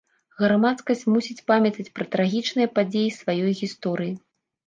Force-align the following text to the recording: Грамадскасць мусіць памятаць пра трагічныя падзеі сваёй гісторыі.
Грамадскасць 0.43 1.03
мусіць 1.15 1.45
памятаць 1.51 1.85
пра 1.97 2.05
трагічныя 2.15 2.71
падзеі 2.77 3.09
сваёй 3.19 3.51
гісторыі. 3.61 4.13